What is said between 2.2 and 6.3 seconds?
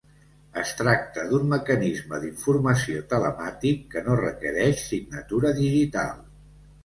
d'informació telemàtic que no requereix signatura digital.